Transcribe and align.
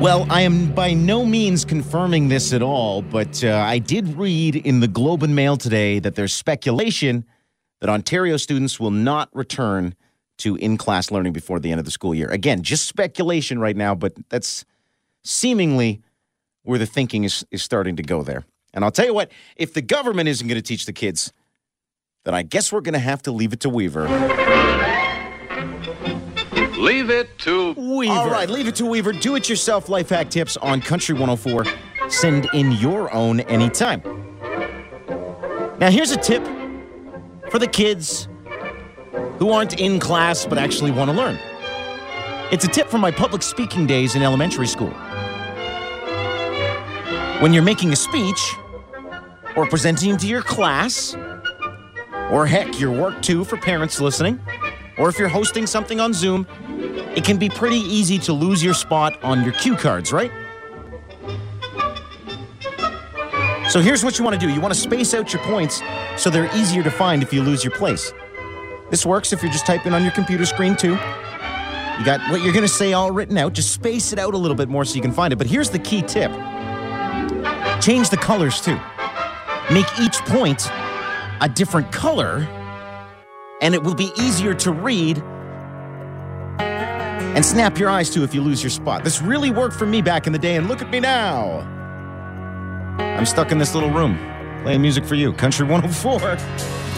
Well, 0.00 0.26
I 0.30 0.42
am 0.42 0.72
by 0.72 0.92
no 0.92 1.24
means 1.24 1.64
confirming 1.64 2.28
this 2.28 2.52
at 2.52 2.62
all, 2.62 3.00
but 3.00 3.42
uh, 3.42 3.56
I 3.56 3.78
did 3.78 4.16
read 4.16 4.54
in 4.54 4.80
the 4.80 4.86
Globe 4.86 5.22
and 5.22 5.34
Mail 5.34 5.56
today 5.56 5.98
that 6.00 6.14
there's 6.14 6.34
speculation 6.34 7.24
that 7.80 7.88
Ontario 7.88 8.36
students 8.36 8.78
will 8.78 8.90
not 8.90 9.30
return 9.32 9.94
to 10.38 10.54
in 10.56 10.76
class 10.76 11.10
learning 11.10 11.32
before 11.32 11.58
the 11.58 11.70
end 11.70 11.78
of 11.78 11.86
the 11.86 11.90
school 11.90 12.14
year. 12.14 12.28
Again, 12.28 12.62
just 12.62 12.86
speculation 12.86 13.58
right 13.58 13.74
now, 13.74 13.94
but 13.94 14.12
that's 14.28 14.66
seemingly 15.24 16.02
where 16.62 16.78
the 16.78 16.86
thinking 16.86 17.24
is, 17.24 17.46
is 17.50 17.62
starting 17.62 17.96
to 17.96 18.02
go 18.02 18.22
there. 18.22 18.44
And 18.74 18.84
I'll 18.84 18.92
tell 18.92 19.06
you 19.06 19.14
what, 19.14 19.32
if 19.56 19.72
the 19.72 19.82
government 19.82 20.28
isn't 20.28 20.46
going 20.46 20.60
to 20.60 20.62
teach 20.62 20.84
the 20.84 20.92
kids, 20.92 21.32
then 22.24 22.34
I 22.34 22.42
guess 22.42 22.70
we're 22.70 22.82
going 22.82 22.92
to 22.92 22.98
have 22.98 23.22
to 23.22 23.32
leave 23.32 23.54
it 23.54 23.60
to 23.60 23.70
Weaver. 23.70 25.05
Leave 26.76 27.08
it 27.10 27.38
to 27.38 27.72
Weaver. 27.72 28.12
All 28.12 28.30
right, 28.30 28.50
leave 28.50 28.68
it 28.68 28.74
to 28.76 28.86
Weaver. 28.86 29.12
Do 29.12 29.34
it 29.34 29.48
yourself 29.48 29.88
life 29.88 30.10
hack 30.10 30.28
tips 30.28 30.56
on 30.58 30.80
Country 30.80 31.14
104. 31.14 31.64
Send 32.10 32.48
in 32.52 32.72
your 32.72 33.12
own 33.14 33.40
anytime. 33.40 34.02
Now, 35.78 35.90
here's 35.90 36.10
a 36.10 36.16
tip 36.16 36.44
for 37.50 37.58
the 37.58 37.66
kids 37.66 38.28
who 39.38 39.50
aren't 39.50 39.80
in 39.80 39.98
class 39.98 40.44
but 40.44 40.58
actually 40.58 40.90
want 40.90 41.10
to 41.10 41.16
learn. 41.16 41.38
It's 42.52 42.64
a 42.64 42.68
tip 42.68 42.88
from 42.88 43.00
my 43.00 43.10
public 43.10 43.42
speaking 43.42 43.86
days 43.86 44.14
in 44.14 44.22
elementary 44.22 44.66
school. 44.66 44.92
When 47.40 47.52
you're 47.52 47.62
making 47.62 47.92
a 47.92 47.96
speech 47.96 48.54
or 49.56 49.66
presenting 49.68 50.16
to 50.18 50.26
your 50.26 50.42
class, 50.42 51.16
or 52.30 52.46
heck, 52.46 52.78
your 52.78 52.92
work 52.92 53.20
too 53.22 53.44
for 53.44 53.56
parents 53.56 54.00
listening, 54.00 54.40
or 54.98 55.08
if 55.08 55.18
you're 55.18 55.28
hosting 55.28 55.66
something 55.66 56.00
on 56.00 56.12
Zoom, 56.12 56.46
it 57.16 57.24
can 57.24 57.36
be 57.38 57.48
pretty 57.48 57.78
easy 57.78 58.18
to 58.20 58.32
lose 58.32 58.62
your 58.62 58.74
spot 58.74 59.22
on 59.22 59.42
your 59.42 59.52
cue 59.52 59.76
cards, 59.76 60.12
right? 60.12 60.30
So 63.68 63.80
here's 63.80 64.04
what 64.04 64.18
you 64.18 64.24
want 64.24 64.40
to 64.40 64.46
do 64.46 64.52
you 64.52 64.60
want 64.60 64.72
to 64.72 64.80
space 64.80 65.12
out 65.12 65.32
your 65.32 65.42
points 65.42 65.82
so 66.16 66.30
they're 66.30 66.54
easier 66.56 66.82
to 66.82 66.90
find 66.90 67.22
if 67.22 67.32
you 67.32 67.42
lose 67.42 67.64
your 67.64 67.74
place. 67.74 68.12
This 68.90 69.04
works 69.04 69.32
if 69.32 69.42
you're 69.42 69.52
just 69.52 69.66
typing 69.66 69.92
on 69.92 70.02
your 70.02 70.12
computer 70.12 70.46
screen 70.46 70.76
too. 70.76 70.92
You 70.92 72.04
got 72.04 72.20
what 72.30 72.42
you're 72.42 72.52
going 72.52 72.64
to 72.64 72.68
say 72.68 72.92
all 72.92 73.10
written 73.10 73.36
out, 73.36 73.54
just 73.54 73.72
space 73.72 74.12
it 74.12 74.18
out 74.18 74.34
a 74.34 74.36
little 74.36 74.56
bit 74.56 74.68
more 74.68 74.84
so 74.84 74.94
you 74.94 75.02
can 75.02 75.12
find 75.12 75.32
it. 75.32 75.36
But 75.36 75.46
here's 75.46 75.70
the 75.70 75.78
key 75.78 76.02
tip 76.02 76.30
change 77.80 78.10
the 78.10 78.16
colors 78.16 78.60
too. 78.60 78.78
Make 79.72 79.86
each 80.00 80.18
point 80.26 80.70
a 81.40 81.50
different 81.52 81.90
color, 81.90 82.46
and 83.60 83.74
it 83.74 83.82
will 83.82 83.94
be 83.94 84.10
easier 84.18 84.54
to 84.54 84.72
read 84.72 85.22
and 87.36 87.44
snap 87.44 87.78
your 87.78 87.90
eyes 87.90 88.10
to 88.10 88.24
if 88.24 88.34
you 88.34 88.42
lose 88.42 88.62
your 88.62 88.70
spot. 88.70 89.04
This 89.04 89.22
really 89.22 89.50
worked 89.50 89.76
for 89.76 89.86
me 89.86 90.02
back 90.02 90.26
in 90.26 90.32
the 90.32 90.38
day, 90.38 90.56
and 90.56 90.66
look 90.66 90.82
at 90.82 90.90
me 90.90 90.98
now. 90.98 91.60
I'm 92.98 93.26
stuck 93.26 93.52
in 93.52 93.58
this 93.58 93.74
little 93.74 93.90
room 93.90 94.18
playing 94.62 94.82
music 94.82 95.04
for 95.04 95.14
you, 95.14 95.32
Country 95.34 95.66
104. 95.66 96.95